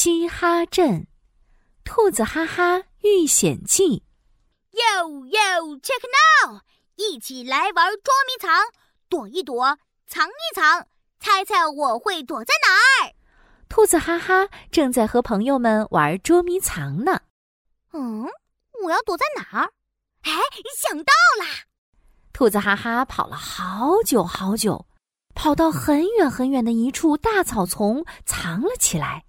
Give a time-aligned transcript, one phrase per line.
[0.00, 1.08] 嘻哈镇，
[1.82, 4.04] 兔子哈哈遇险记。
[4.70, 6.00] Yo yo check
[6.46, 6.60] now，
[6.94, 8.62] 一起来玩捉迷藏，
[9.08, 9.76] 躲一躲，
[10.06, 10.86] 藏一藏，
[11.18, 13.12] 猜猜我会躲在哪儿？
[13.68, 17.22] 兔子哈哈正在和朋友们玩捉迷藏呢。
[17.92, 18.24] 嗯，
[18.84, 19.72] 我要躲在哪儿？
[20.22, 20.30] 哎，
[20.80, 21.64] 想到啦！
[22.32, 24.86] 兔子哈哈跑了好久好久，
[25.34, 29.24] 跑到很远很远的一处大草丛，藏了起来。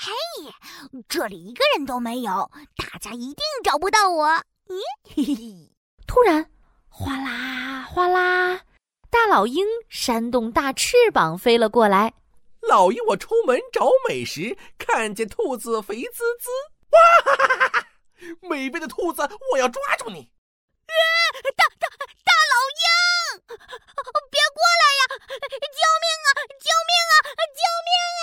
[0.00, 0.12] 嘿，
[1.08, 4.28] 这里一个人都没有，大家一定找不到我。
[4.68, 5.72] 咦，嘿嘿！
[6.06, 6.48] 突然，
[6.88, 8.60] 哗啦哗啦，
[9.10, 12.14] 大老鹰扇动大翅膀飞了过来。
[12.60, 16.48] 老鹰，我出门找美食，看见兔子肥滋滋，
[16.90, 17.88] 哇哈哈哈！
[18.42, 20.30] 美味的兔子，我要抓住你！
[20.86, 20.94] 啊
[21.56, 23.42] 大大老鹰，
[24.30, 25.02] 别过来呀！
[25.18, 26.28] 救命啊！
[26.54, 27.14] 救命啊！
[27.58, 27.90] 救命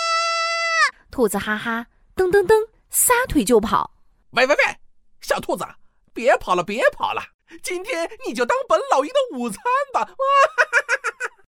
[1.16, 3.90] 兔子哈哈噔噔噔撒腿就跑。
[4.32, 4.76] 喂喂喂，
[5.22, 5.66] 小兔子，
[6.12, 7.22] 别跑了，别跑了！
[7.62, 9.62] 今天你就当本老鹰的午餐
[9.94, 10.00] 吧！
[10.00, 11.44] 哇哈哈哈哈！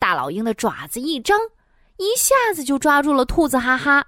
[0.00, 1.38] 大老鹰的爪子一张。
[1.98, 4.04] 一下子就抓住了兔子哈哈，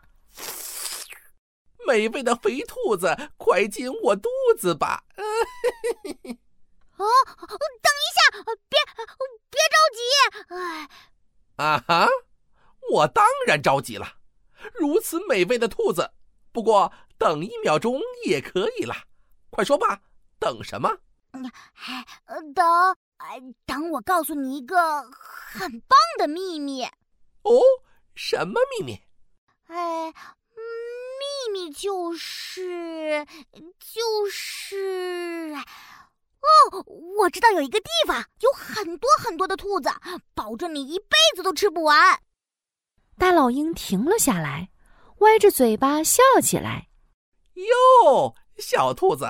[1.86, 4.28] 美味的肥兔子，快进我肚
[4.58, 5.04] 子吧！
[5.14, 7.06] 哦，
[7.36, 8.80] 等一下，别
[9.48, 10.00] 别着急！
[10.56, 10.88] 哎，
[11.64, 12.08] 啊哈，
[12.90, 14.14] 我当然着急了。
[14.84, 16.10] 如此美味的兔子，
[16.52, 18.94] 不过等一秒钟也可以了。
[19.48, 19.98] 快说吧，
[20.38, 20.90] 等什么？
[22.27, 22.64] 嗯等，
[23.64, 26.84] 等我告诉你一个很棒的秘密。
[26.84, 27.62] 哦，
[28.14, 29.00] 什么秘密？
[29.68, 30.12] 哎，
[30.55, 33.27] 秘密就是
[33.80, 36.84] 就是，哦，
[37.18, 39.88] 我知道有一个地方有很多很多的兔子，
[40.34, 42.20] 保证你一辈子都吃不完。
[43.16, 44.68] 大老鹰停了下来，
[45.25, 46.89] 歪着嘴巴笑起来。
[47.55, 49.27] 哟，小兔子，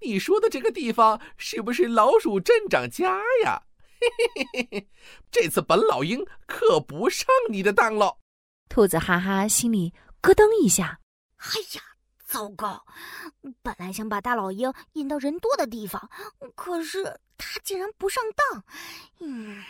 [0.00, 3.62] 你说的这个地方是不是老鼠镇长家呀？
[4.00, 4.88] 嘿嘿嘿嘿嘿，
[5.30, 8.16] 这次本老鹰可不上你的当喽！
[8.70, 11.00] 兔子哈哈心里咯噔一下，
[11.36, 11.82] 哎呀，
[12.24, 12.82] 糟糕！
[13.62, 16.10] 本来想把大老鹰引到人多的地方，
[16.54, 17.04] 可是
[17.36, 18.64] 它竟然不上当。
[19.20, 19.62] 嗯，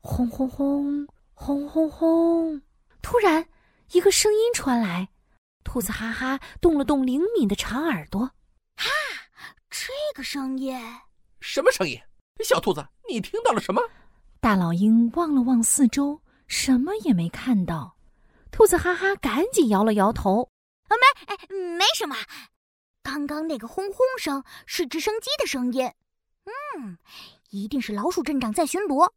[0.00, 2.60] 轰轰轰轰轰轰！
[3.00, 3.48] 突然，
[3.92, 5.08] 一个声音传来，
[5.64, 8.20] 兔子哈哈动了动灵敏的长耳朵。
[8.20, 8.84] 啊，
[9.70, 10.78] 这个声音，
[11.40, 11.98] 什么声音？
[12.44, 13.82] 小兔子，你听到了什么？
[14.40, 17.96] 大老鹰望了望四周，什么也没看到。
[18.50, 20.50] 兔子哈哈赶紧摇了摇头
[20.88, 21.36] ：“啊，没，哎，
[21.78, 22.14] 没什么。
[23.02, 25.90] 刚刚那个轰轰声是直升机的声音。
[26.76, 26.98] 嗯，
[27.50, 29.10] 一定是老鼠镇长在巡逻。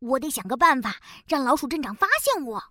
[0.00, 0.96] 我得想个办法
[1.26, 2.64] 让老鼠镇长发现我。”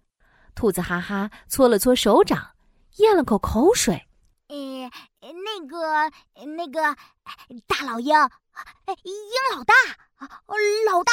[0.56, 2.56] 兔子哈哈搓了搓手掌，
[2.97, 4.08] 咽了口口水
[4.50, 4.56] ：“呃，
[5.22, 6.12] 那个，
[6.46, 6.96] 那个，
[7.68, 8.14] 大老鹰。”
[8.86, 9.14] 哎，鹰
[9.56, 9.74] 老大，
[10.86, 11.12] 老大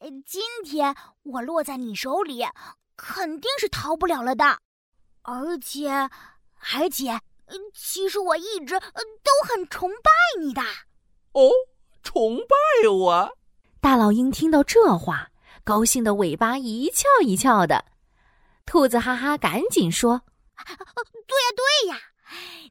[0.00, 2.42] 鹰，今天我落在你手里，
[2.96, 4.58] 肯定是逃不了了的。
[5.20, 7.20] 而且，而且，
[7.74, 10.10] 其实我一直都很崇拜
[10.40, 10.62] 你的。
[11.32, 11.50] 哦，
[12.02, 13.36] 崇拜我？
[13.78, 15.28] 大老鹰听到这话，
[15.62, 17.84] 高兴的尾巴一翘一翘的。
[18.68, 20.20] 兔子哈哈赶紧说
[21.26, 21.96] ：“对呀，对呀。”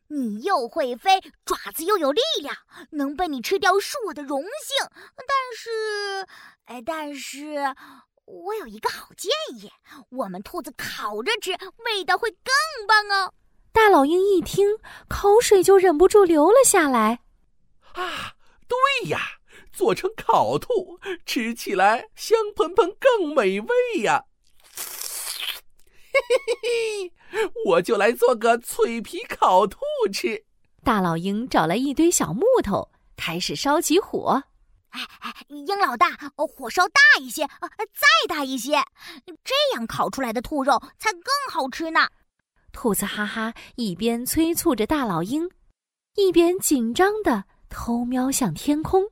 [0.10, 2.56] 你又会飞，爪子又有力量，
[2.92, 4.88] 能被你吃掉是我的荣幸。
[5.16, 6.28] 但是，
[6.66, 7.74] 哎，但是
[8.26, 9.72] 我有一个好建议，
[10.12, 11.52] 我们兔子烤着吃，
[11.84, 13.34] 味道会更棒哦。
[13.72, 14.78] 大老鹰一听，
[15.10, 17.22] 口水就忍不住流了下来。
[17.96, 18.36] 啊，
[18.68, 19.20] 对呀，
[19.74, 23.68] 做成烤兔，吃起来香喷喷，更美味
[24.04, 24.26] 呀。
[26.28, 29.80] 嘿嘿嘿嘿，我就来做个脆皮烤兔
[30.12, 30.46] 吃。
[30.84, 34.44] 大老鹰找来一堆小木头，开始烧起火。
[34.90, 38.84] 哎哎，鹰老大，火烧大一些，呃，再大一些，
[39.44, 42.08] 这样烤出来的兔肉才更好吃呢。
[42.72, 45.50] 兔子哈哈一边催促着大老鹰，
[46.16, 49.04] 一边紧张的偷瞄向天空。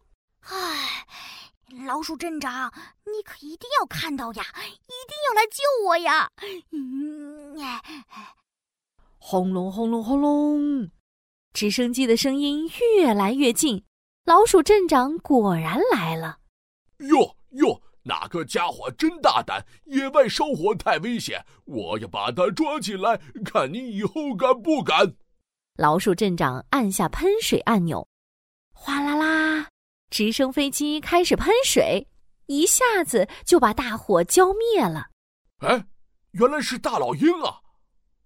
[0.42, 1.06] 唉。
[1.86, 2.72] 老鼠镇长，
[3.16, 4.44] 你可一定要看到呀！
[4.68, 6.30] 一定要来救我呀！
[6.72, 7.56] 嗯，
[9.18, 10.92] 轰隆轰隆轰隆，
[11.54, 13.86] 直升机的声音越来越近。
[14.26, 16.40] 老鼠镇长果然来了。
[16.98, 19.66] 哟哟，哪个家伙真大胆！
[19.86, 25.16] 野外生活太危险，我要把他抓起来，看你以后敢不敢！
[25.78, 28.06] 老鼠镇长按下喷水按钮，
[28.74, 29.70] 哗啦啦。
[30.10, 32.08] 直升飞机开始喷水，
[32.48, 35.08] 一下子就把大火浇灭了。
[35.60, 35.86] 哎，
[36.32, 37.62] 原来是大老鹰啊！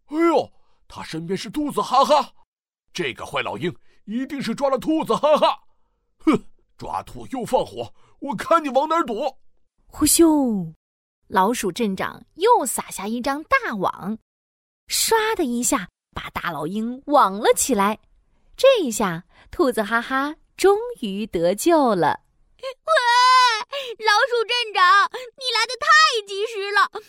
[0.08, 0.52] 哎呦，
[0.88, 2.34] 他身边是兔子哈哈，
[2.92, 3.76] 这个坏老鹰
[4.06, 5.60] 一定是抓了兔子哈哈。
[6.26, 6.46] 哼，
[6.78, 9.40] 抓兔又放火，我看你往哪儿躲！
[9.86, 10.74] 呼咻，
[11.28, 14.18] 老鼠镇长又撒下一张大网，
[14.88, 18.00] 唰的一下把大老鹰网了起来。
[18.58, 22.22] 这一下，兔子哈哈终于得救了。
[22.60, 22.66] 喂，
[24.06, 25.88] 老鼠镇长，你来的太
[26.28, 27.00] 及时了，不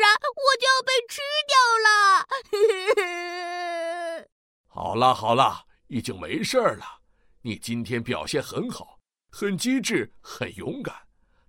[0.00, 1.54] 然我就要被吃掉
[1.84, 1.88] 了。
[4.66, 6.84] 好好了好了，已经没事了。
[7.42, 8.98] 你今天表现很好，
[9.30, 10.92] 很机智，很勇敢。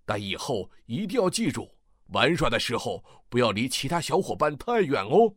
[0.06, 1.68] 但以后一定要记住，
[2.10, 5.34] 玩耍的时候不要离其他小伙伴太远哦。